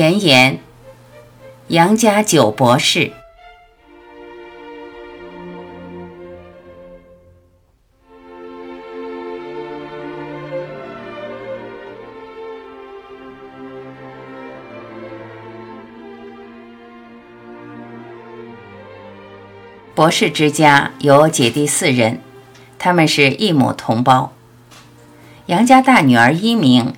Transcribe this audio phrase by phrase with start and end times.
[0.00, 0.60] 前言：
[1.68, 3.12] 杨家九博士。
[19.94, 22.22] 博士之家有姐弟四人，
[22.78, 24.32] 他们是异母同胞。
[25.44, 26.94] 杨家大女儿一名，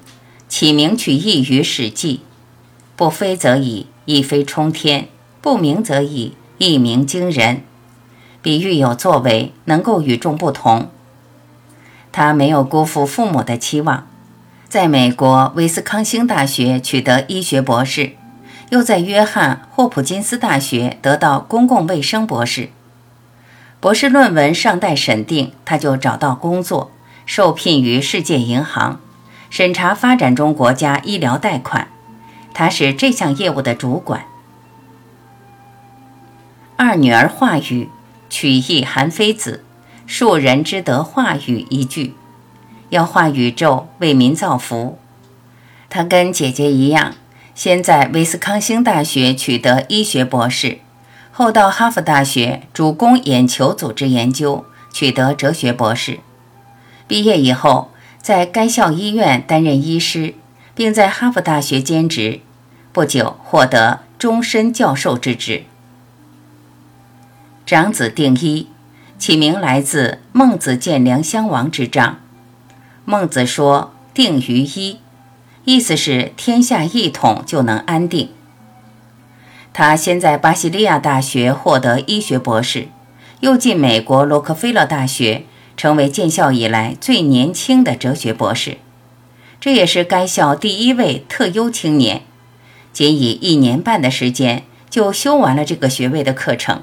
[0.48, 2.20] 起名取意于《史记》，
[3.02, 5.06] 不飞则已，一飞冲天；
[5.40, 7.64] 不鸣则已，一鸣惊人。
[8.40, 10.88] 比喻有作为，能够与众不同。
[12.12, 14.06] 他没有辜负父母的期望，
[14.68, 18.12] 在美国威斯康星大学取得医学博士，
[18.70, 22.68] 又在约翰霍普金斯大学得到公共卫生博士。
[23.80, 26.92] 博士论文尚待审定，他就找到工作，
[27.26, 29.00] 受聘于世界银行，
[29.50, 31.88] 审查发展中国家医疗贷款。
[32.54, 34.24] 他是这项业务的主管。
[36.76, 37.88] 二女儿话语，
[38.28, 39.64] 取义韩非子，
[40.06, 42.14] 庶人之德话语一句，
[42.88, 44.98] 要化宇宙，为民造福。
[45.88, 47.14] 他跟姐姐一样，
[47.54, 50.78] 先在威斯康星大学取得医学博士。
[51.30, 56.20] 后到哈佛大学主攻眼球组织研究，取得哲学博士。
[57.06, 60.34] 毕业以后，在该校医院担任医师，
[60.74, 62.40] 并在哈佛大学兼职。
[62.92, 65.64] 不久，获得终身教授之职。
[67.64, 68.66] 长子定一，
[69.18, 72.18] 起名来自孟子见良襄王之章。
[73.04, 74.98] 孟子说：“定于一”，
[75.64, 78.30] 意思是天下一统就能安定。
[79.72, 82.88] 他先在巴西利亚大学获得医学博士，
[83.40, 85.44] 又进美国洛克菲勒大学，
[85.76, 88.76] 成为建校以来最年轻的哲学博士。
[89.62, 92.22] 这也是该校第一位特优青年，
[92.92, 96.82] 仅以一年半的时间就修完了这个学位的课程。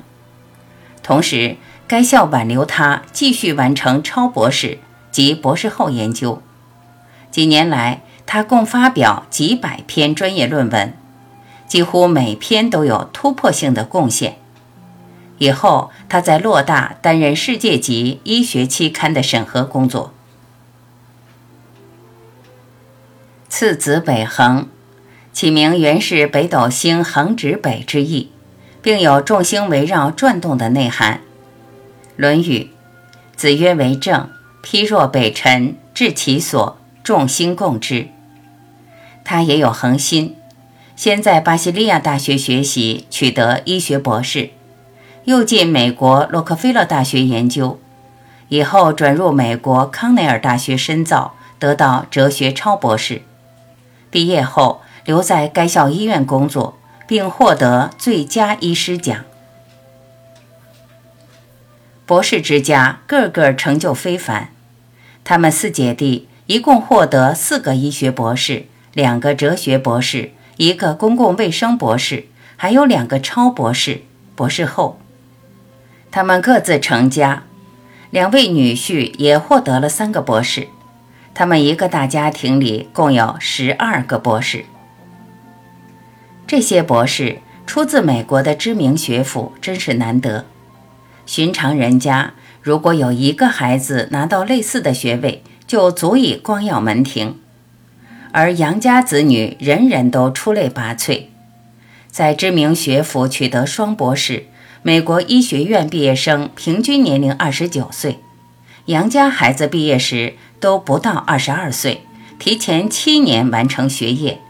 [1.04, 1.58] 同时，
[1.90, 4.80] 该校挽留他继续完成超博士
[5.12, 6.42] 及博士后研究。
[7.30, 10.94] 几年来，他共发表几百篇专业论文。
[11.68, 14.38] 几乎每篇都有突破性的贡献。
[15.38, 20.14] 以后，他在洛大担任世界级医学期刊的审核工作。
[23.60, 24.70] 次子北恒，
[25.34, 28.32] 起名原是北斗星横指北之意，
[28.82, 31.16] 并有众星围绕转动的内涵。
[32.16, 32.60] 《论语》
[33.36, 34.30] ：“子曰为政，
[34.64, 38.08] 披若北辰，至其所，众星共之。”
[39.26, 40.38] 他也有恒心。
[40.96, 44.52] 先在巴西利亚大学学习，取得医学博士，
[45.26, 47.78] 又进美国洛克菲勒大学研究，
[48.48, 53.24] 以后转入美国康奈尔大学深造，得到哲学超博士。
[54.10, 56.78] 毕业后留在该校医院工作，
[57.08, 59.26] 并获得最佳医师奖。
[62.06, 64.50] 博士之家个个成就非凡，
[65.24, 70.32] 他们四姐弟一共获得四个医学博士，两个哲学博士。
[70.58, 72.26] 一个公共卫生博士，
[72.58, 74.02] 还有两个超博士、
[74.36, 75.00] 博士后，
[76.12, 77.44] 他们各自成家，
[78.10, 80.68] 两位女婿也获得了三个博士，
[81.40, 84.66] 他们一个大家庭里共有十二个博士。
[86.46, 90.44] 这些博士出自美国的知名学府，真是难得。
[91.26, 97.38] 寻常人家如果有一个孩子拿到类似的学位，就足以光耀门庭。
[98.34, 101.28] 而杨家子女人人都出类拔萃，
[102.10, 104.48] 在知名学府取得双博士。
[104.82, 108.20] 美国医学院毕业生平均年龄二十九岁，
[108.90, 112.08] 杨家孩子毕业时都不到二十二岁，
[112.40, 114.42] 提前七年完成学业。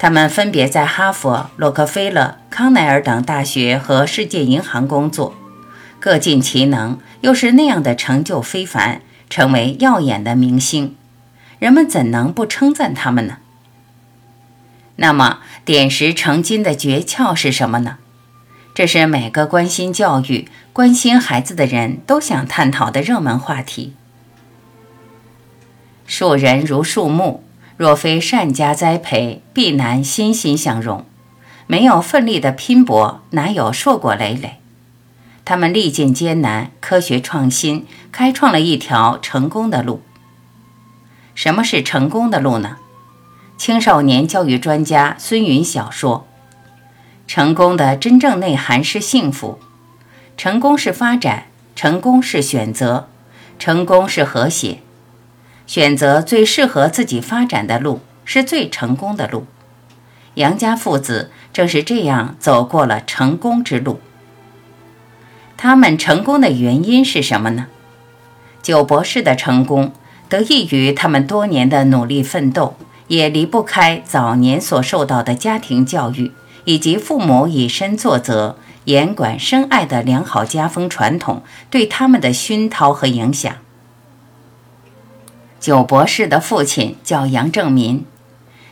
[0.00, 5.36] 他们分别在哈佛、洛克菲勒、康奈尔等大学和世界银行工作，
[6.00, 9.00] 各尽其能，又是那样的成就非凡，
[9.30, 10.96] 成为耀眼的明星。
[11.60, 13.36] 人们怎能不称赞他们呢？
[14.96, 17.98] 那么，点石成金的诀窍是什么呢？
[18.74, 23.94] 这是每个关心教育、关心孩子的人都想探讨的热门话题。
[26.06, 27.44] 树人如树木，
[27.76, 31.06] 若非善加栽培，必难欣欣向荣。
[31.68, 34.58] 没有奋力的拼搏，哪有硕果累累？
[35.44, 40.02] 他们历尽艰难，科学创新，开创了一条成功的路。
[41.36, 42.78] 什么是成功的路呢？
[43.56, 46.26] 青少年教育专家孙云晓说
[47.26, 49.58] ：“成功的真正内涵是幸福，
[50.36, 53.08] 成功是发展，成功是选择，
[53.58, 54.78] 成功是和谐。
[55.66, 59.46] 选择最适合自己发展的路是最成功的路，
[60.34, 64.00] 杨家父子正是这样走过了成功之路。
[65.56, 67.68] 他们成功的原因是什么呢？
[68.62, 69.92] 九博士的成功
[70.28, 72.76] 得益于他们多年的努力奋斗，
[73.08, 76.32] 也离不开早年所受到的家庭教育
[76.64, 83.54] 以及父母以身作则、严管深爱的良好家风传统对他们的熏陶和影响。
[85.60, 88.04] 九博士的父亲叫杨正民。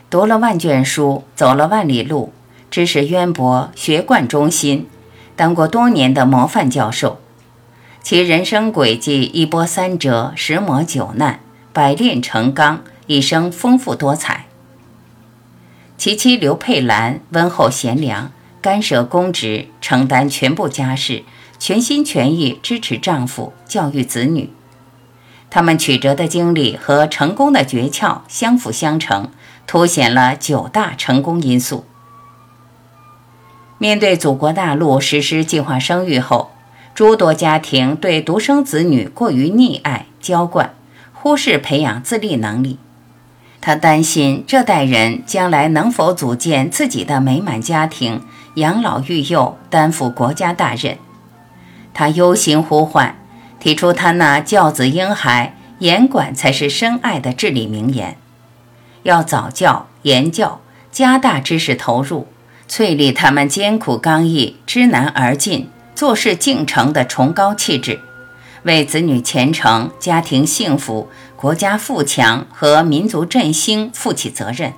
[0.09, 2.31] 读了万卷书，走了万里路，
[2.69, 4.87] 知识渊博，学贯中心，
[5.35, 7.19] 当过多年的模范教授。
[8.03, 11.39] 其人生轨迹一波三折，十磨九难，
[11.71, 14.45] 百炼成钢，一生丰富多彩。
[16.03, 21.23] 其妻刘佩兰温厚贤良，干涉公职，承担全部家事，
[21.57, 24.49] 全心全意支持丈夫，教育子女。
[25.49, 29.31] 他们曲折的经历和成功的诀窍相辅相成。
[29.65, 31.85] 凸显了九大成功因素。
[33.77, 36.51] 面对祖国大陆实施计划生育后，
[36.93, 40.75] 诸多家庭对独生子女过于溺爱娇惯，
[41.13, 42.77] 忽视培养自立能力。
[43.65, 48.21] 他担心这代人将来能否组建自己的美满家庭，
[48.55, 50.97] 养老育幼，担负国家大任。
[51.93, 53.15] 他忧心呼唤，
[53.61, 58.17] 提出他那教子婴孩，严管才是深爱的至理名言。
[59.03, 60.59] 要早教严教，
[60.91, 62.27] 加大知识投入，
[62.67, 68.01] 淬砺他们艰苦刚毅、知难而进、做事敬诚的崇高气质，
[68.63, 74.73] 为子女前程、家庭幸福、国家富强和民族振兴负起责任。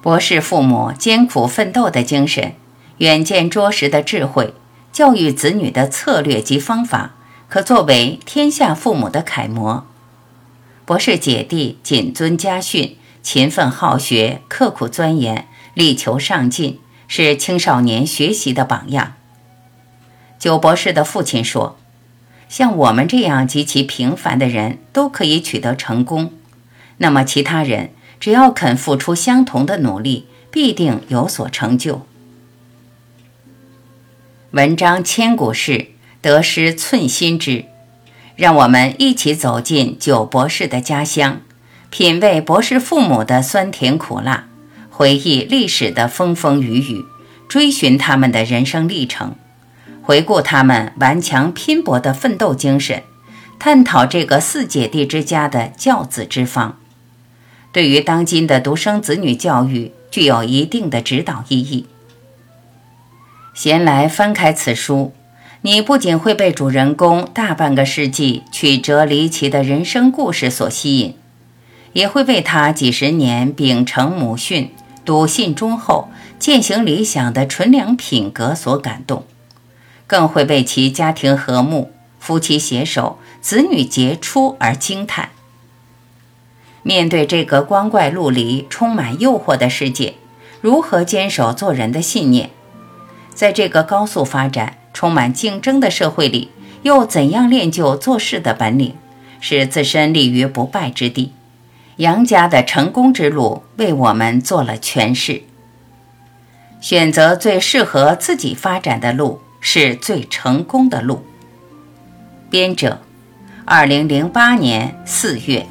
[0.00, 2.54] 博士父母艰苦奋斗的精神、
[2.98, 4.54] 远见卓识的智慧、
[4.92, 7.16] 教育子女的策略及方法，
[7.48, 9.84] 可作为天下父母的楷模。
[10.86, 19.17] 博士姐弟谨遵家训，勤奋好学，刻苦钻研，力求上进，是青少年学习的榜样。
[20.38, 21.78] 九博士的父亲说
[22.48, 26.32] ：“像我们这样极其平凡的人都可以取得成功，
[26.98, 27.90] 那么其他人
[28.20, 32.06] 只要肯付出相同的努力，必定有所成就。”
[34.52, 35.88] 文章千古事，
[36.22, 37.64] 得失寸心知。
[38.34, 41.40] 让我们一起走进九博士的家乡，
[41.90, 44.46] 品味博士父母的酸甜苦辣，
[44.90, 47.04] 回忆历史的风风雨雨，
[47.48, 49.34] 追寻他们的人生历程，
[50.08, 53.02] 回顾他们顽强拼搏的奋斗精神，
[53.58, 56.78] 探讨这个四姐弟之家的教子之方，
[57.72, 61.84] 对于当今的独生子女教育具有一定的指导意义。
[63.52, 65.12] 闲来翻开此书。
[65.60, 71.16] 你不仅会被主人公大半个世纪曲折离奇的人生故事所吸引，
[71.92, 74.70] 也会被他几十年秉承母训、
[75.04, 76.08] 笃信忠厚、
[76.38, 79.24] 践行理想的纯良品格所感动，
[80.08, 85.28] 更会为其家庭和睦、夫妻携手、子女杰出而惊叹。
[86.82, 90.14] 面对这个光怪陆离、充满诱惑的世界，
[90.60, 92.50] 如何坚守做人的信念？
[93.32, 94.74] 在这个高速发展。
[94.94, 96.50] 充满竞争的社会里，
[96.82, 98.96] 又怎样练就做事的本领，
[99.40, 101.32] 使自身立于不败之地？
[101.98, 105.42] 杨家的成功之路为我们做了诠释。
[106.80, 111.24] 选择最适合自己发展的路，是最成功的路。
[112.50, 113.00] 编者，
[113.64, 115.66] 二零零八年四月。